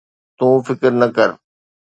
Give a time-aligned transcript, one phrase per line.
[0.37, 1.29] تون فڪر نه ڪر